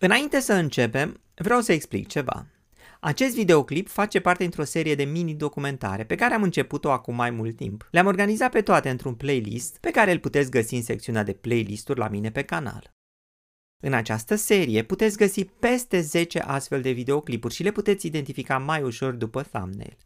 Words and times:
Înainte 0.00 0.40
să 0.40 0.52
începem, 0.52 1.20
vreau 1.34 1.60
să 1.60 1.72
explic 1.72 2.06
ceva. 2.06 2.46
Acest 3.00 3.34
videoclip 3.34 3.88
face 3.88 4.20
parte 4.20 4.42
dintr-o 4.42 4.64
serie 4.64 4.94
de 4.94 5.04
mini-documentare 5.04 6.04
pe 6.04 6.14
care 6.14 6.34
am 6.34 6.42
început-o 6.42 6.90
acum 6.90 7.14
mai 7.14 7.30
mult 7.30 7.56
timp. 7.56 7.88
Le-am 7.90 8.06
organizat 8.06 8.50
pe 8.50 8.62
toate 8.62 8.90
într-un 8.90 9.14
playlist 9.14 9.78
pe 9.78 9.90
care 9.90 10.12
îl 10.12 10.18
puteți 10.18 10.50
găsi 10.50 10.74
în 10.74 10.82
secțiunea 10.82 11.22
de 11.22 11.32
playlisturi 11.32 11.98
la 11.98 12.08
mine 12.08 12.30
pe 12.30 12.42
canal. 12.42 12.90
În 13.82 13.92
această 13.92 14.34
serie 14.34 14.82
puteți 14.82 15.16
găsi 15.16 15.44
peste 15.44 16.00
10 16.00 16.38
astfel 16.38 16.82
de 16.82 16.90
videoclipuri 16.90 17.54
și 17.54 17.62
le 17.62 17.70
puteți 17.70 18.06
identifica 18.06 18.58
mai 18.58 18.82
ușor 18.82 19.12
după 19.12 19.42
thumbnail. 19.42 19.96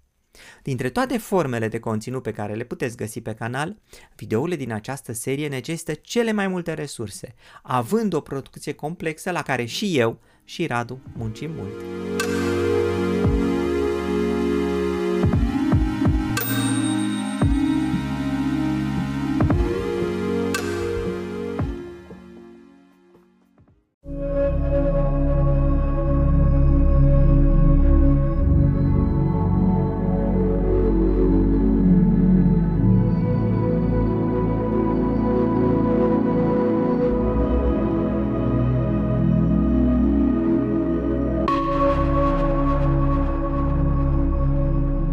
Dintre 0.62 0.90
toate 0.90 1.18
formele 1.18 1.68
de 1.68 1.78
conținut 1.78 2.22
pe 2.22 2.32
care 2.32 2.54
le 2.54 2.64
puteți 2.64 2.96
găsi 2.96 3.20
pe 3.20 3.34
canal, 3.34 3.76
videourile 4.16 4.56
din 4.56 4.72
această 4.72 5.12
serie 5.12 5.48
necesită 5.48 5.94
cele 5.94 6.32
mai 6.32 6.48
multe 6.48 6.74
resurse, 6.74 7.34
având 7.62 8.12
o 8.12 8.20
producție 8.20 8.72
complexă 8.72 9.30
la 9.30 9.42
care 9.42 9.64
și 9.64 9.98
eu 9.98 10.20
și 10.44 10.66
Radu 10.66 11.00
muncim 11.16 11.50
mult. 11.54 11.84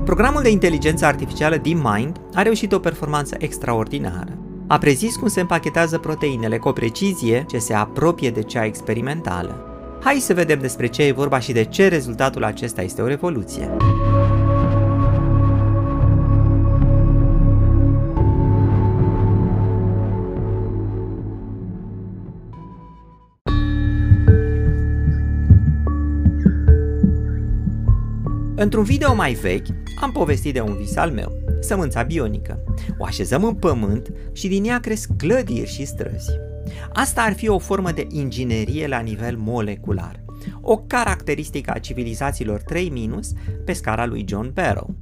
Programul 0.09 0.41
de 0.41 0.49
inteligență 0.49 1.05
artificială 1.05 1.57
DeepMind 1.57 2.21
a 2.33 2.41
reușit 2.41 2.71
o 2.71 2.79
performanță 2.79 3.35
extraordinară. 3.39 4.37
A 4.67 4.77
prezis 4.77 5.15
cum 5.15 5.27
se 5.27 5.39
împachetează 5.39 5.97
proteinele 5.97 6.57
cu 6.57 6.67
o 6.67 6.71
precizie 6.71 7.45
ce 7.49 7.57
se 7.57 7.73
apropie 7.73 8.29
de 8.29 8.43
cea 8.43 8.65
experimentală. 8.65 9.65
Hai 10.03 10.15
să 10.15 10.33
vedem 10.33 10.59
despre 10.59 10.87
ce 10.87 11.03
e 11.03 11.11
vorba 11.11 11.39
și 11.39 11.51
de 11.51 11.63
ce 11.63 11.87
rezultatul 11.87 12.43
acesta 12.43 12.81
este 12.81 13.01
o 13.01 13.07
revoluție. 13.07 13.69
Într-un 28.61 28.83
video 28.83 29.15
mai 29.15 29.33
vechi, 29.33 29.67
am 30.01 30.11
povestit 30.11 30.53
de 30.53 30.61
un 30.61 30.75
vis 30.75 30.95
al 30.95 31.11
meu, 31.11 31.31
sămânța 31.59 32.01
bionică. 32.01 32.63
O 32.97 33.05
așezăm 33.05 33.43
în 33.43 33.53
pământ 33.53 34.11
și 34.31 34.47
din 34.47 34.65
ea 34.65 34.79
cresc 34.79 35.09
clădiri 35.17 35.69
și 35.69 35.85
străzi. 35.85 36.29
Asta 36.93 37.21
ar 37.21 37.33
fi 37.33 37.47
o 37.49 37.59
formă 37.59 37.91
de 37.91 38.07
inginerie 38.09 38.87
la 38.87 38.99
nivel 38.99 39.37
molecular, 39.37 40.23
o 40.61 40.77
caracteristică 40.77 41.71
a 41.71 41.79
civilizațiilor 41.79 42.61
3- 42.61 43.19
pe 43.65 43.73
scara 43.73 44.05
lui 44.05 44.25
John 44.27 44.51
Barrow. 44.53 44.95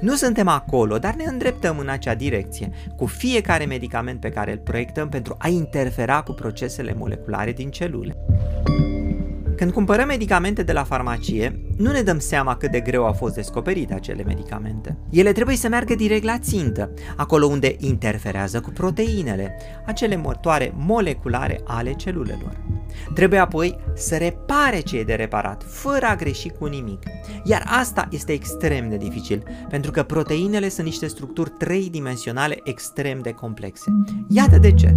Nu 0.00 0.14
suntem 0.14 0.48
acolo, 0.48 0.98
dar 0.98 1.14
ne 1.14 1.24
îndreptăm 1.24 1.78
în 1.78 1.88
acea 1.88 2.14
direcție, 2.14 2.70
cu 2.96 3.06
fiecare 3.06 3.64
medicament 3.64 4.20
pe 4.20 4.28
care 4.28 4.52
îl 4.52 4.58
proiectăm 4.58 5.08
pentru 5.08 5.36
a 5.38 5.48
interfera 5.48 6.22
cu 6.22 6.32
procesele 6.32 6.94
moleculare 6.94 7.52
din 7.52 7.70
celule. 7.70 8.16
Când 9.58 9.72
cumpărăm 9.72 10.06
medicamente 10.06 10.62
de 10.62 10.72
la 10.72 10.84
farmacie, 10.84 11.60
nu 11.76 11.90
ne 11.90 12.02
dăm 12.02 12.18
seama 12.18 12.56
cât 12.56 12.70
de 12.70 12.80
greu 12.80 13.04
au 13.04 13.12
fost 13.12 13.34
descoperite 13.34 13.94
acele 13.94 14.22
medicamente. 14.22 14.96
Ele 15.10 15.32
trebuie 15.32 15.56
să 15.56 15.68
meargă 15.68 15.94
direct 15.94 16.24
la 16.24 16.38
țintă, 16.38 16.90
acolo 17.16 17.46
unde 17.46 17.76
interferează 17.78 18.60
cu 18.60 18.70
proteinele, 18.70 19.56
acele 19.86 20.16
motoare 20.16 20.72
moleculare 20.76 21.60
ale 21.64 21.92
celulelor. 21.92 22.56
Trebuie 23.14 23.38
apoi 23.38 23.78
să 23.94 24.16
repare 24.16 24.80
ce 24.80 24.98
e 24.98 25.04
de 25.04 25.14
reparat, 25.14 25.64
fără 25.66 26.06
a 26.06 26.16
greși 26.16 26.48
cu 26.48 26.66
nimic. 26.66 27.02
Iar 27.44 27.62
asta 27.66 28.08
este 28.10 28.32
extrem 28.32 28.88
de 28.88 28.96
dificil, 28.96 29.42
pentru 29.68 29.90
că 29.90 30.02
proteinele 30.02 30.68
sunt 30.68 30.86
niște 30.86 31.06
structuri 31.06 31.50
tridimensionale 31.58 32.60
extrem 32.64 33.20
de 33.20 33.30
complexe. 33.30 33.92
Iată 34.28 34.58
de 34.58 34.72
ce. 34.72 34.96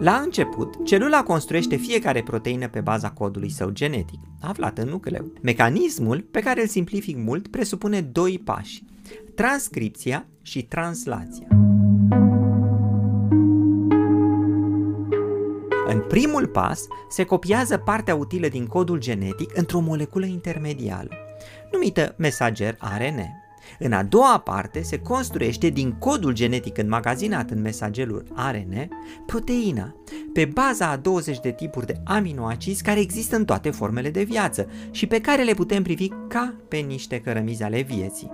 La 0.00 0.16
început, 0.16 0.84
celula 0.84 1.22
construiește 1.22 1.76
fiecare 1.76 2.22
proteină 2.22 2.68
pe 2.68 2.80
baza 2.80 3.10
codului 3.10 3.50
său 3.50 3.70
genetic, 3.70 4.20
aflat 4.40 4.78
în 4.78 4.88
nucleu. 4.88 5.32
Mecanismul, 5.42 6.20
pe 6.20 6.40
care 6.40 6.60
îl 6.60 6.66
simplific 6.66 7.16
mult, 7.16 7.48
presupune 7.48 8.00
doi 8.00 8.40
pași, 8.44 8.84
transcripția 9.34 10.26
și 10.42 10.62
translația. 10.62 11.46
În 15.86 16.04
primul 16.08 16.46
pas, 16.46 16.86
se 17.08 17.24
copiază 17.24 17.76
partea 17.76 18.14
utilă 18.14 18.48
din 18.48 18.66
codul 18.66 18.98
genetic 18.98 19.56
într-o 19.58 19.80
moleculă 19.80 20.26
intermediară, 20.26 21.08
numită 21.72 22.14
mesager 22.18 22.76
ARN. 22.78 23.20
În 23.78 23.92
a 23.92 24.02
doua 24.02 24.38
parte 24.38 24.82
se 24.82 24.98
construiește 24.98 25.68
din 25.68 25.92
codul 25.92 26.32
genetic 26.32 26.78
înmagazinat 26.78 27.50
în 27.50 27.60
mesagelul 27.60 28.24
ARN 28.34 28.88
proteina, 29.26 29.94
pe 30.32 30.44
baza 30.44 30.88
a 30.88 30.96
20 30.96 31.40
de 31.40 31.50
tipuri 31.50 31.86
de 31.86 32.00
aminoacizi 32.04 32.82
care 32.82 33.00
există 33.00 33.36
în 33.36 33.44
toate 33.44 33.70
formele 33.70 34.10
de 34.10 34.22
viață 34.22 34.68
și 34.90 35.06
pe 35.06 35.20
care 35.20 35.42
le 35.42 35.54
putem 35.54 35.82
privi 35.82 36.08
ca 36.28 36.54
pe 36.68 36.76
niște 36.76 37.20
cărămizi 37.20 37.62
ale 37.62 37.80
vieții. 37.80 38.30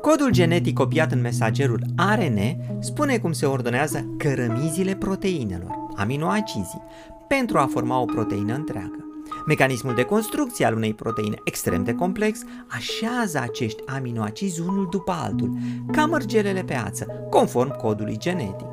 Codul 0.00 0.30
genetic 0.30 0.74
copiat 0.74 1.12
în 1.12 1.20
mesagerul 1.20 1.82
ARN 1.96 2.38
spune 2.80 3.18
cum 3.18 3.32
se 3.32 3.46
ordonează 3.46 4.14
cărămizile 4.18 4.94
proteinelor, 4.94 5.74
aminoacizii, 5.96 6.82
pentru 7.28 7.58
a 7.58 7.68
forma 7.70 8.00
o 8.00 8.04
proteină 8.04 8.54
întreagă. 8.54 9.07
Mecanismul 9.48 9.94
de 9.94 10.02
construcție 10.02 10.64
al 10.64 10.74
unei 10.74 10.94
proteine 10.94 11.36
extrem 11.44 11.84
de 11.84 11.94
complex 11.94 12.40
așează 12.66 13.38
acești 13.38 13.82
aminoacizi 13.86 14.60
unul 14.60 14.88
după 14.90 15.12
altul, 15.12 15.56
ca 15.92 16.06
mărgelele 16.06 16.62
pe 16.62 16.74
ață, 16.74 17.26
conform 17.30 17.76
codului 17.76 18.18
genetic. 18.18 18.66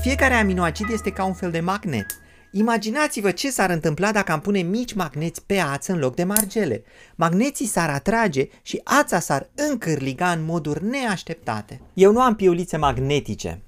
Fiecare 0.00 0.34
aminoacid 0.34 0.88
este 0.90 1.10
ca 1.10 1.24
un 1.24 1.32
fel 1.32 1.50
de 1.50 1.60
magnet 1.60 2.06
Imaginați-vă 2.52 3.30
ce 3.30 3.50
s-ar 3.50 3.70
întâmpla 3.70 4.12
dacă 4.12 4.32
am 4.32 4.40
pune 4.40 4.60
mici 4.60 4.92
magneți 4.92 5.42
pe 5.46 5.58
ață 5.58 5.92
în 5.92 5.98
loc 5.98 6.14
de 6.14 6.24
margele. 6.24 6.82
Magneții 7.14 7.66
s-ar 7.66 7.90
atrage 7.90 8.48
și 8.62 8.80
ața 8.84 9.18
s-ar 9.18 9.48
încârliga 9.54 10.30
în 10.30 10.44
moduri 10.44 10.84
neașteptate. 10.84 11.80
Eu 11.94 12.12
nu 12.12 12.20
am 12.20 12.34
piulițe 12.34 12.76
magnetice 12.76 13.62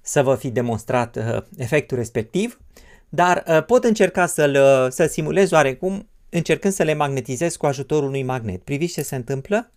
să 0.00 0.22
vă 0.22 0.34
fi 0.34 0.50
demonstrat 0.50 1.16
uh, 1.16 1.42
efectul 1.56 1.96
respectiv, 1.96 2.60
dar 3.08 3.44
uh, 3.46 3.64
pot 3.64 3.84
încerca 3.84 4.26
să-l, 4.26 4.54
uh, 4.54 4.90
să 4.90 5.06
simulez 5.06 5.50
oarecum 5.50 6.08
încercând 6.28 6.74
să 6.74 6.82
le 6.82 6.94
magnetizez 6.94 7.56
cu 7.56 7.66
ajutorul 7.66 8.08
unui 8.08 8.22
magnet. 8.22 8.62
Priviți 8.62 8.92
ce 8.92 9.02
se 9.02 9.16
întâmplă? 9.16 9.70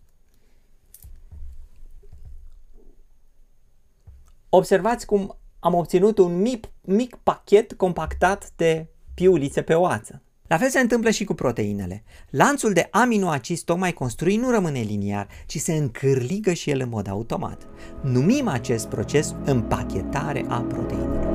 Observați 4.50 5.06
cum 5.06 5.38
am 5.60 5.74
obținut 5.74 6.18
un 6.18 6.42
mic, 6.42 6.68
mic 6.82 7.16
pachet 7.24 7.74
compactat 7.74 8.52
de 8.56 8.88
piulițe 9.14 9.62
pe 9.62 9.74
oață. 9.74 10.22
La 10.48 10.58
fel 10.58 10.70
se 10.70 10.80
întâmplă 10.80 11.10
și 11.10 11.24
cu 11.24 11.34
proteinele. 11.34 12.04
Lanțul 12.30 12.74
de 12.74 12.88
aminoacizi 12.92 13.64
tocmai 13.64 13.94
construit 13.94 14.40
nu 14.40 14.50
rămâne 14.50 14.80
liniar, 14.80 15.28
ci 15.46 15.58
se 15.58 15.74
încârligă 15.74 16.54
și 16.54 16.70
el 16.70 16.80
în 16.82 16.90
mod 16.90 17.10
automat. 17.10 17.68
Numim 18.02 18.48
acest 18.48 18.88
proces 18.88 19.36
împachetare 19.46 20.46
a 20.48 20.60
proteinelor. 20.60 21.34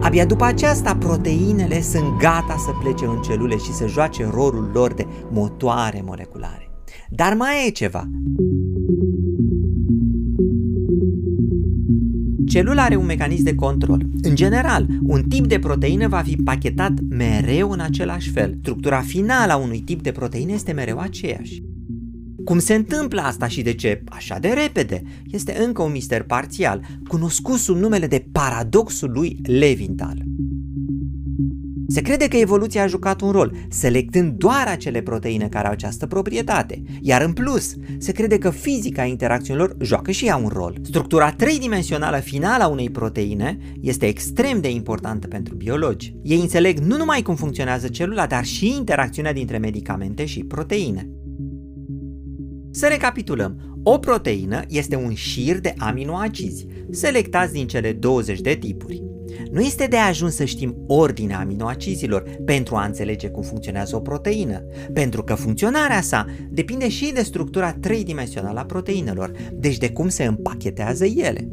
Abia 0.00 0.26
după 0.26 0.44
aceasta, 0.44 0.96
proteinele 0.96 1.80
sunt 1.80 2.18
gata 2.18 2.56
să 2.64 2.70
plece 2.80 3.04
în 3.04 3.22
celule 3.22 3.56
și 3.56 3.72
să 3.72 3.86
joace 3.86 4.28
rolul 4.30 4.70
lor 4.72 4.92
de 4.92 5.06
motoare 5.30 6.02
moleculare. 6.04 6.70
Dar 7.10 7.34
mai 7.34 7.66
e 7.66 7.70
ceva. 7.70 8.10
Celula 12.46 12.82
are 12.82 12.96
un 12.96 13.06
mecanism 13.06 13.44
de 13.44 13.54
control. 13.54 14.06
În 14.22 14.34
general, 14.34 14.86
un 15.02 15.22
tip 15.22 15.46
de 15.46 15.58
proteină 15.58 16.08
va 16.08 16.22
fi 16.26 16.36
pachetat 16.36 16.92
mereu 17.08 17.70
în 17.70 17.80
același 17.80 18.30
fel. 18.30 18.56
Structura 18.60 19.00
finală 19.00 19.52
a 19.52 19.56
unui 19.56 19.80
tip 19.80 20.02
de 20.02 20.12
proteină 20.12 20.52
este 20.52 20.72
mereu 20.72 20.98
aceeași. 20.98 21.62
Cum 22.44 22.58
se 22.58 22.74
întâmplă 22.74 23.20
asta 23.20 23.48
și 23.48 23.62
de 23.62 23.72
ce 23.72 24.02
așa 24.08 24.38
de 24.38 24.48
repede? 24.48 25.02
Este 25.30 25.56
încă 25.66 25.82
un 25.82 25.92
mister 25.92 26.22
parțial, 26.22 26.80
cunoscut 27.08 27.58
sub 27.58 27.76
numele 27.76 28.06
de 28.06 28.26
paradoxul 28.32 29.10
lui 29.10 29.38
Levinthal. 29.42 30.22
Se 31.88 32.00
crede 32.00 32.28
că 32.28 32.36
evoluția 32.36 32.82
a 32.82 32.86
jucat 32.86 33.20
un 33.20 33.30
rol, 33.30 33.52
selectând 33.68 34.32
doar 34.32 34.66
acele 34.66 35.00
proteine 35.00 35.48
care 35.48 35.66
au 35.66 35.72
această 35.72 36.06
proprietate, 36.06 36.82
iar 37.00 37.22
în 37.22 37.32
plus, 37.32 37.74
se 37.98 38.12
crede 38.12 38.38
că 38.38 38.50
fizica 38.50 39.04
interacțiunilor 39.04 39.76
joacă 39.80 40.10
și 40.10 40.26
ea 40.26 40.36
un 40.36 40.48
rol. 40.48 40.76
Structura 40.82 41.32
tridimensională 41.32 42.18
finală 42.18 42.64
a 42.64 42.68
unei 42.68 42.90
proteine 42.90 43.58
este 43.80 44.06
extrem 44.06 44.60
de 44.60 44.70
importantă 44.70 45.26
pentru 45.26 45.54
biologi. 45.54 46.14
Ei 46.22 46.40
înțeleg 46.40 46.78
nu 46.78 46.96
numai 46.96 47.22
cum 47.22 47.34
funcționează 47.34 47.88
celula, 47.88 48.26
dar 48.26 48.44
și 48.44 48.74
interacțiunea 48.76 49.32
dintre 49.32 49.58
medicamente 49.58 50.24
și 50.24 50.44
proteine. 50.44 51.08
Să 52.76 52.86
recapitulăm. 52.86 53.80
O 53.82 53.98
proteină 53.98 54.62
este 54.68 54.96
un 54.96 55.14
șir 55.14 55.58
de 55.58 55.74
aminoacizi, 55.78 56.66
selectați 56.90 57.52
din 57.52 57.66
cele 57.66 57.92
20 57.92 58.40
de 58.40 58.54
tipuri. 58.54 59.02
Nu 59.50 59.60
este 59.60 59.86
de 59.86 59.96
ajuns 59.96 60.34
să 60.34 60.44
știm 60.44 60.76
ordinea 60.86 61.38
aminoacizilor 61.38 62.22
pentru 62.44 62.74
a 62.74 62.84
înțelege 62.84 63.28
cum 63.28 63.42
funcționează 63.42 63.96
o 63.96 64.00
proteină, 64.00 64.64
pentru 64.92 65.22
că 65.22 65.34
funcționarea 65.34 66.00
sa 66.00 66.26
depinde 66.50 66.88
și 66.88 67.12
de 67.12 67.22
structura 67.22 67.72
tridimensională 67.72 68.58
a 68.58 68.64
proteinelor, 68.64 69.32
deci 69.52 69.78
de 69.78 69.90
cum 69.90 70.08
se 70.08 70.24
împachetează 70.24 71.04
ele. 71.04 71.48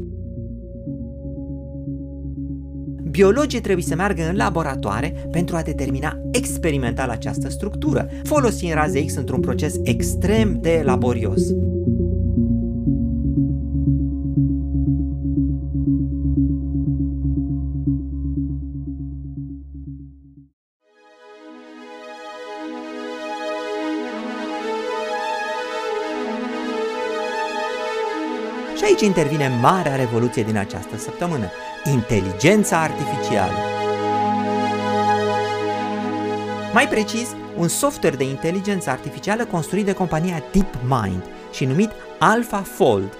Biologii 3.14 3.60
trebuie 3.60 3.84
să 3.84 3.94
meargă 3.94 4.28
în 4.28 4.36
laboratoare 4.36 5.26
pentru 5.30 5.56
a 5.56 5.62
determina 5.62 6.18
experimental 6.30 7.08
această 7.08 7.50
structură, 7.50 8.08
folosind 8.22 8.72
raze 8.72 9.04
X 9.04 9.14
într-un 9.14 9.40
proces 9.40 9.74
extrem 9.82 10.58
de 10.60 10.82
laborios. 10.84 11.42
Și 28.76 28.84
aici 28.84 29.00
intervine 29.00 29.48
marea 29.60 29.96
revoluție 29.96 30.42
din 30.42 30.56
această 30.56 30.96
săptămână, 30.96 31.50
inteligența 31.90 32.80
artificială. 32.80 33.52
Mai 36.72 36.88
precis, 36.88 37.28
un 37.56 37.68
software 37.68 38.16
de 38.16 38.24
inteligență 38.24 38.90
artificială 38.90 39.44
construit 39.44 39.84
de 39.84 39.92
compania 39.92 40.42
DeepMind 40.52 41.24
și 41.52 41.64
numit 41.64 41.90
AlphaFold, 42.18 43.12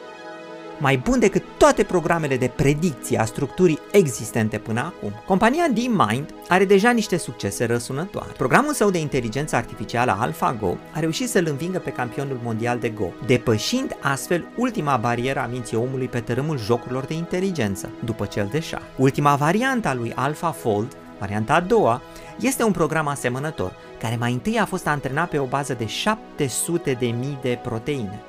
mai 0.78 0.96
bun 0.96 1.18
decât 1.18 1.42
toate 1.58 1.82
programele 1.82 2.36
de 2.36 2.50
predicție 2.56 3.18
a 3.18 3.24
structurii 3.24 3.78
existente 3.92 4.58
până 4.58 4.80
acum. 4.80 5.12
Compania 5.26 5.68
DeepMind 5.74 6.34
are 6.48 6.64
deja 6.64 6.90
niște 6.90 7.16
succese 7.16 7.64
răsunătoare. 7.64 8.32
Programul 8.36 8.72
său 8.72 8.90
de 8.90 8.98
inteligență 8.98 9.56
artificială 9.56 10.16
AlphaGo 10.20 10.76
a 10.94 11.00
reușit 11.00 11.28
să-l 11.28 11.46
învingă 11.48 11.78
pe 11.78 11.90
campionul 11.90 12.40
mondial 12.42 12.78
de 12.78 12.88
Go, 12.88 13.06
depășind 13.26 13.96
astfel 14.00 14.46
ultima 14.56 14.96
barieră 14.96 15.40
a 15.40 15.46
minții 15.46 15.76
omului 15.76 16.08
pe 16.08 16.20
tărâmul 16.20 16.58
jocurilor 16.58 17.04
de 17.04 17.14
inteligență, 17.14 17.90
după 18.04 18.26
cel 18.26 18.48
de 18.50 18.60
șah. 18.60 18.82
Ultima 18.96 19.34
variantă 19.34 19.88
a 19.88 19.94
lui 19.94 20.12
AlphaFold, 20.14 20.96
varianta 21.18 21.54
a 21.54 21.60
doua, 21.60 22.02
este 22.40 22.62
un 22.62 22.72
program 22.72 23.08
asemănător, 23.08 23.72
care 23.98 24.16
mai 24.16 24.32
întâi 24.32 24.58
a 24.58 24.64
fost 24.64 24.86
antrenat 24.86 25.28
pe 25.28 25.38
o 25.38 25.44
bază 25.44 25.74
de 25.74 25.86
700 25.86 26.92
de 26.92 27.06
mii 27.06 27.38
de 27.42 27.58
proteine. 27.62 28.22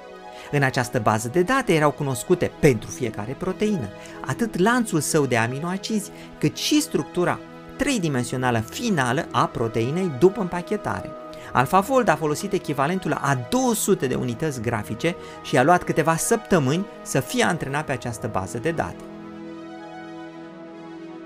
În 0.56 0.64
această 0.64 1.00
bază 1.00 1.28
de 1.28 1.42
date 1.42 1.74
erau 1.74 1.92
cunoscute 1.92 2.52
pentru 2.60 2.90
fiecare 2.90 3.36
proteină, 3.38 3.90
atât 4.26 4.58
lanțul 4.58 5.00
său 5.00 5.26
de 5.26 5.38
aminoacizi, 5.38 6.12
cât 6.40 6.58
și 6.58 6.82
structura 6.82 7.40
tridimensională 7.78 8.60
finală 8.60 9.28
a 9.32 9.46
proteinei 9.46 10.12
după 10.20 10.42
împachetare. 10.42 11.12
AlphaFold 11.54 12.08
a 12.08 12.16
folosit 12.16 12.54
echivalentul 12.54 13.12
a 13.12 13.38
200 13.50 14.08
de 14.08 14.16
unități 14.16 14.62
grafice 14.62 15.16
și 15.44 15.58
a 15.58 15.64
luat 15.64 15.84
câteva 15.84 16.16
săptămâni 16.16 16.86
să 17.02 17.20
fie 17.20 17.44
antrenat 17.44 17.86
pe 17.86 17.92
această 17.92 18.30
bază 18.32 18.58
de 18.58 18.72
date. 18.72 19.04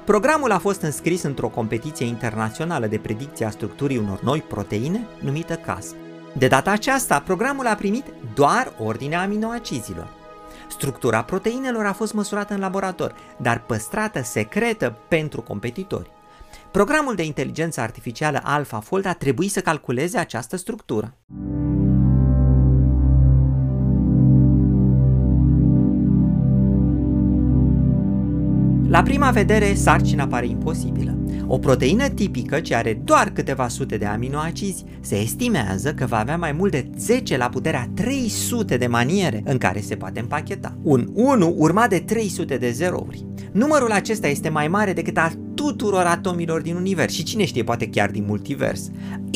Programul 0.06 0.52
a 0.52 0.58
fost 0.58 0.82
înscris 0.82 1.24
într-o 1.24 1.48
competiție 1.48 2.06
internațională 2.06 2.88
de 2.88 2.98
predicție 2.98 3.46
a 3.46 3.50
structurii 3.50 3.98
unor 3.98 4.22
noi 4.22 4.42
proteine 4.42 5.08
numită 5.20 5.56
CASP. 5.56 5.96
De 6.34 6.48
data 6.48 6.72
aceasta, 6.72 7.20
programul 7.20 7.68
a 7.68 7.76
primit 7.76 8.06
doar 8.34 8.74
ordinea 8.78 9.22
aminoacizilor. 9.22 10.08
Structura 10.70 11.24
proteinelor 11.24 11.86
a 11.86 11.94
fost 11.94 12.14
măsurată 12.14 12.54
în 12.54 12.60
laborator, 12.60 13.16
dar 13.38 13.62
păstrată 13.62 14.22
secretă 14.24 14.98
pentru 15.08 15.42
competitori. 15.42 16.12
Programul 16.72 17.16
de 17.16 17.24
inteligență 17.24 17.82
artificială 17.82 18.40
AlphaFold 18.44 19.06
a 19.06 19.14
trebuit 19.14 19.52
să 19.52 19.62
calculeze 19.62 20.18
această 20.18 20.58
structură. 20.58 21.14
La 29.00 29.06
prima 29.06 29.32
vedere, 29.32 29.74
sarcina 29.74 30.28
pare 30.28 30.48
imposibilă. 30.48 31.18
O 31.48 31.58
proteină 31.58 32.08
tipică, 32.08 32.60
ce 32.60 32.76
are 32.76 33.02
doar 33.04 33.30
câteva 33.30 33.68
sute 33.68 33.98
de 33.98 34.06
aminoacizi, 34.06 34.84
se 35.00 35.16
estimează 35.16 35.94
că 35.94 36.06
va 36.06 36.20
avea 36.20 36.38
mai 36.38 36.52
mult 36.52 36.72
de 36.72 36.90
10 36.98 37.38
la 37.38 37.50
puterea 37.50 37.90
300 37.94 38.78
de 38.78 38.88
maniere 38.88 39.42
în 39.46 39.58
care 39.58 39.80
se 39.80 39.96
poate 39.96 40.20
împacheta. 40.20 40.78
Un 40.84 41.10
1 41.14 41.56
urmat 41.58 41.90
de 41.90 42.00
300 42.00 42.58
de 42.58 42.72
zerouri. 42.72 43.26
Numărul 43.52 43.92
acesta 43.92 44.28
este 44.28 44.50
mai 44.50 44.68
mare 44.68 44.94
decât 44.94 45.18
al 45.18 45.32
tuturor 45.54 46.06
atomilor 46.06 46.62
din 46.62 46.76
univers 46.76 47.14
și 47.14 47.24
cine 47.24 47.46
știe, 47.46 47.64
poate 47.64 47.90
chiar 47.90 48.12
din 48.12 48.24
multivers. 48.28 48.92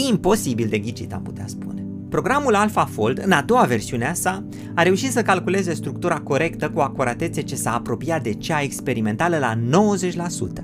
Imposibil 0.09 0.67
de 0.67 0.77
ghicit, 0.77 1.13
am 1.13 1.21
putea 1.21 1.47
spune. 1.47 1.72
Programul 2.13 2.55
AlphaFold, 2.55 3.21
în 3.23 3.31
a 3.31 3.41
doua 3.41 3.63
versiune 3.63 4.05
a 4.05 4.13
sa, 4.13 4.45
a 4.75 4.83
reușit 4.83 5.11
să 5.11 5.21
calculeze 5.21 5.73
structura 5.73 6.19
corectă 6.19 6.69
cu 6.69 6.79
acuratețe 6.79 7.41
ce 7.41 7.55
s-a 7.55 7.73
apropiat 7.73 8.23
de 8.23 8.33
cea 8.33 8.61
experimentală 8.61 9.37
la 9.37 9.55
90%. 9.55 10.63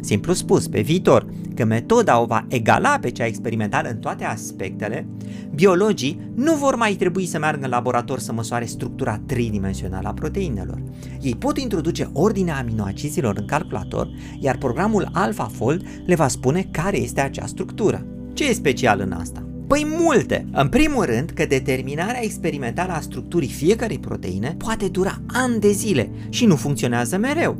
Simplu 0.00 0.32
spus, 0.32 0.68
pe 0.68 0.80
viitor, 0.80 1.26
că 1.54 1.64
metoda 1.64 2.20
o 2.20 2.24
va 2.24 2.46
egala 2.48 2.98
pe 3.00 3.10
cea 3.10 3.26
experimentală 3.26 3.88
în 3.88 3.98
toate 3.98 4.24
aspectele, 4.24 5.08
biologii 5.54 6.30
nu 6.34 6.54
vor 6.54 6.76
mai 6.76 6.92
trebui 6.92 7.26
să 7.26 7.38
meargă 7.38 7.64
în 7.64 7.70
laborator 7.70 8.18
să 8.18 8.32
măsoare 8.32 8.64
structura 8.64 9.20
tridimensională 9.26 10.08
a 10.08 10.14
proteinelor. 10.14 10.82
Ei 11.20 11.34
pot 11.34 11.58
introduce 11.58 12.10
ordinea 12.12 12.58
aminoacizilor 12.58 13.36
în 13.38 13.46
calculator, 13.46 14.08
iar 14.40 14.56
programul 14.56 15.08
AlphaFold 15.12 15.82
le 16.06 16.14
va 16.14 16.28
spune 16.28 16.68
care 16.70 16.98
este 17.00 17.20
acea 17.20 17.46
structură. 17.46 18.06
Ce 18.32 18.48
e 18.48 18.52
special 18.52 19.00
în 19.00 19.12
asta? 19.12 19.45
Păi 19.66 19.86
multe! 19.98 20.46
În 20.52 20.68
primul 20.68 21.04
rând 21.04 21.30
că 21.30 21.46
determinarea 21.46 22.22
experimentală 22.22 22.92
a 22.92 23.00
structurii 23.00 23.48
fiecărei 23.48 23.98
proteine 23.98 24.54
poate 24.58 24.88
dura 24.88 25.20
ani 25.26 25.60
de 25.60 25.70
zile 25.70 26.10
și 26.28 26.46
nu 26.46 26.56
funcționează 26.56 27.16
mereu. 27.16 27.56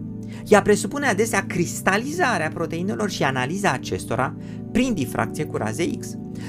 Ea 0.48 0.62
presupune 0.62 1.06
adesea 1.06 1.46
cristalizarea 1.46 2.50
proteinelor 2.54 3.10
și 3.10 3.22
analiza 3.22 3.70
acestora 3.70 4.36
prin 4.72 4.94
difracție 4.94 5.44
cu 5.44 5.56
raze 5.56 5.90
X. 5.90 6.06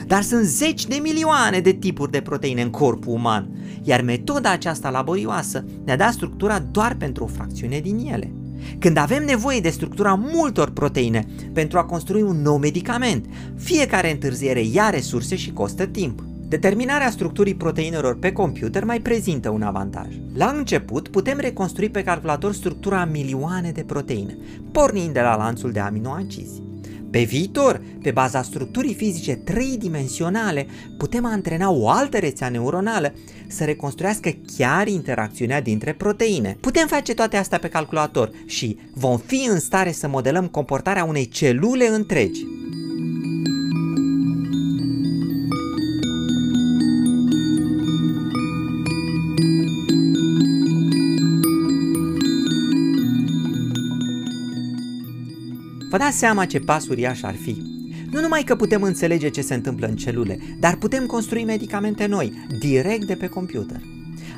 Dar 0.08 0.22
sunt 0.22 0.44
zeci 0.44 0.86
de 0.86 1.00
milioane 1.02 1.60
de 1.60 1.72
tipuri 1.72 2.12
de 2.12 2.22
proteine 2.22 2.62
în 2.62 2.70
corpul 2.70 3.14
uman, 3.14 3.50
iar 3.84 4.02
metoda 4.02 4.52
aceasta 4.52 4.90
laborioasă 4.90 5.66
ne-a 5.86 5.98
dat 5.98 6.14
structura 6.14 6.60
doar 6.60 6.96
pentru 6.96 7.24
o 7.24 7.28
fracțiune 7.28 7.80
din 7.80 8.10
ele. 8.12 8.32
Când 8.80 8.98
avem 8.98 9.24
nevoie 9.24 9.60
de 9.60 9.70
structura 9.70 10.14
multor 10.14 10.70
proteine 10.70 11.26
pentru 11.54 11.78
a 11.78 11.84
construi 11.84 12.22
un 12.22 12.42
nou 12.42 12.58
medicament, 12.58 13.26
fiecare 13.58 14.12
întârziere 14.12 14.62
ia 14.62 14.90
resurse 14.90 15.36
și 15.36 15.52
costă 15.52 15.86
timp. 15.86 16.22
Determinarea 16.48 17.10
structurii 17.10 17.56
proteinelor 17.56 18.20
pe 18.20 18.32
computer 18.32 18.84
mai 18.84 19.00
prezintă 19.00 19.50
un 19.50 19.62
avantaj. 19.62 20.08
La 20.34 20.54
început 20.58 21.08
putem 21.08 21.38
reconstrui 21.40 21.90
pe 21.90 22.04
calculator 22.04 22.54
structura 22.54 23.06
milioane 23.06 23.72
de 23.72 23.84
proteine, 23.84 24.38
pornind 24.72 25.14
de 25.14 25.22
la 25.22 25.36
lanțul 25.36 25.72
de 25.72 25.80
aminoacizi. 25.80 26.67
Pe 27.18 27.24
viitor, 27.24 27.82
pe 28.02 28.12
baza 28.12 28.42
structurii 28.42 28.94
fizice 28.94 29.36
tridimensionale, 29.36 30.68
putem 30.98 31.26
antrena 31.26 31.72
o 31.72 31.90
altă 31.90 32.18
rețea 32.18 32.50
neuronală 32.50 33.14
să 33.48 33.64
reconstruiască 33.64 34.30
chiar 34.58 34.88
interacțiunea 34.88 35.62
dintre 35.62 35.94
proteine. 35.94 36.58
Putem 36.60 36.88
face 36.88 37.14
toate 37.14 37.38
astea 37.38 37.58
pe 37.58 37.68
calculator 37.68 38.32
și 38.46 38.78
vom 38.94 39.18
fi 39.18 39.48
în 39.50 39.60
stare 39.60 39.92
să 39.92 40.08
modelăm 40.08 40.48
comportarea 40.48 41.04
unei 41.04 41.28
celule 41.28 41.88
întregi. 41.88 42.57
Vă 55.98 56.04
dați 56.04 56.18
seama 56.18 56.46
ce 56.46 56.60
pas 56.60 56.88
uriaș 56.88 57.22
ar 57.22 57.36
fi? 57.36 57.62
Nu 58.12 58.22
numai 58.22 58.44
că 58.44 58.56
putem 58.56 58.82
înțelege 58.82 59.30
ce 59.30 59.42
se 59.42 59.54
întâmplă 59.54 59.88
în 59.88 59.96
celule, 59.96 60.40
dar 60.60 60.76
putem 60.76 61.06
construi 61.06 61.44
medicamente 61.44 62.06
noi, 62.06 62.34
direct 62.60 63.04
de 63.04 63.16
pe 63.16 63.28
computer. 63.28 63.82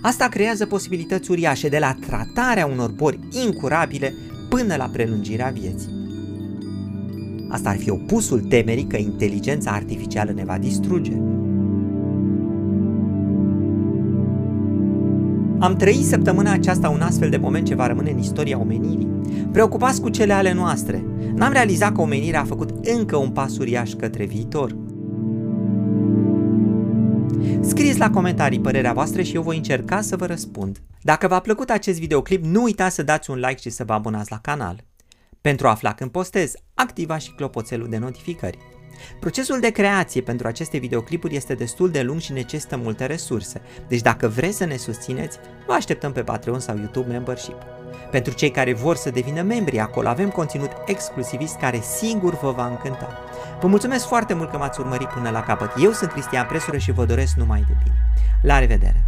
Asta 0.02 0.28
creează 0.28 0.66
posibilități 0.66 1.32
uriașe 1.32 1.70
de 1.70 1.80
la 1.80 1.94
tratarea 1.94 2.66
unor 2.66 2.90
boli 2.90 3.20
incurabile 3.46 4.14
până 4.50 4.76
la 4.76 4.86
prelungirea 4.86 5.50
vieții. 5.50 5.90
Asta 7.50 7.70
ar 7.70 7.78
fi 7.78 7.90
opusul 7.90 8.40
temerii 8.40 8.88
că 8.88 8.98
inteligența 8.98 9.72
artificială 9.72 10.32
ne 10.32 10.44
va 10.44 10.58
distruge. 10.58 11.14
Am 15.60 15.76
trăit 15.76 16.06
săptămâna 16.06 16.52
aceasta 16.52 16.90
un 16.90 17.02
astfel 17.02 17.30
de 17.30 17.38
moment 17.38 17.66
ce 17.66 17.76
va 17.76 17.88
rămâne 17.88 18.12
în 18.12 18.18
istoria 18.18 18.60
omenirii. 18.60 19.22
Preocupați 19.52 20.02
cu 20.02 20.10
cele 20.10 20.34
ale 20.34 20.54
noastre. 20.54 21.06
N-am 21.36 21.52
realizat 21.52 21.94
că 21.94 22.02
omenirea 22.02 22.42
a 22.42 22.46
făcut 22.46 22.86
încă 22.86 23.18
un 23.18 23.30
pas 23.30 23.58
uriaș 23.58 23.94
către 23.94 24.26
viitor. 24.26 24.76
Scrieți 27.62 28.00
la 28.00 28.10
comentarii 28.10 28.60
părerea 28.60 28.94
voastră 28.94 29.22
și 29.22 29.36
eu 29.36 29.42
voi 29.42 29.58
încerca 29.58 30.02
să 30.02 30.16
vă 30.16 30.26
răspund. 30.26 30.82
Dacă 31.02 31.28
v-a 31.28 31.40
plăcut 31.40 31.70
acest 31.70 32.00
videoclip, 32.00 32.46
nu 32.46 32.62
uitați 32.62 32.96
să 32.96 33.04
dați 33.04 33.30
un 33.30 33.38
like 33.38 33.60
și 33.62 33.70
să 33.70 33.84
vă 33.84 33.94
abonați 33.94 34.32
la 34.32 34.40
canal. 34.42 34.84
Pentru 35.42 35.68
a 35.68 35.70
afla 35.70 35.94
când 35.94 36.12
postez, 36.12 36.54
activați 36.74 37.26
și 37.26 37.32
clopoțelul 37.32 37.88
de 37.90 37.98
notificări. 37.98 38.58
Procesul 39.20 39.60
de 39.60 39.70
creație 39.70 40.22
pentru 40.22 40.48
aceste 40.48 40.78
videoclipuri 40.78 41.36
este 41.36 41.54
destul 41.54 41.92
de 41.92 42.02
lung 42.02 42.20
și 42.20 42.32
necesită 42.32 42.78
multe 42.78 43.06
resurse, 43.06 43.62
deci 43.88 44.02
dacă 44.02 44.28
vreți 44.28 44.58
să 44.58 44.66
ne 44.66 44.78
susțineți, 44.78 45.38
vă 45.68 45.74
așteptăm 45.74 46.12
pe 46.12 46.22
Patreon 46.22 46.60
sau 46.60 46.78
YouTube 46.78 47.12
Membership. 47.12 47.56
Pentru 48.12 48.34
cei 48.34 48.52
care 48.52 48.74
vor 48.74 48.96
să 48.96 49.10
devină 49.10 49.42
membri, 49.42 49.80
acolo 49.80 50.08
avem 50.08 50.30
conținut 50.30 50.72
exclusivist 50.86 51.58
care 51.58 51.82
singur 51.98 52.40
vă 52.40 52.52
va 52.52 52.68
încânta. 52.68 53.18
Vă 53.62 53.68
mulțumesc 53.68 54.08
foarte 54.08 54.34
mult 54.34 54.52
că 54.52 54.58
m-ați 54.58 54.80
urmărit 54.80 55.08
până 55.08 55.30
la 55.30 55.44
capăt. 55.44 55.72
Eu 55.82 55.92
sunt 55.92 56.12
Cristian 56.12 56.46
Presură 56.46 56.78
și 56.78 56.92
vă 56.92 57.06
doresc 57.06 57.36
numai 57.36 57.64
de 57.68 57.74
bine. 57.84 57.96
La 58.42 58.60
revedere! 58.60 59.06